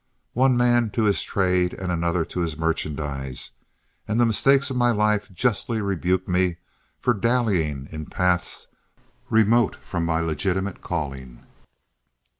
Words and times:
One 0.33 0.57
man 0.57 0.89
to 0.97 1.03
his 1.03 1.21
trade 1.21 1.75
and 1.75 1.91
another 1.91 2.25
to 2.25 2.39
his 2.39 2.57
merchandise, 2.57 3.51
and 4.07 4.19
the 4.19 4.25
mistakes 4.25 4.71
of 4.71 4.75
my 4.75 4.89
life 4.89 5.31
justly 5.31 5.79
rebuke 5.79 6.27
me 6.27 6.55
for 6.99 7.13
dallying 7.13 7.87
in 7.91 8.07
paths 8.07 8.69
remote 9.29 9.75
from 9.75 10.03
my 10.03 10.19
legitimate 10.19 10.81
calling. 10.81 11.45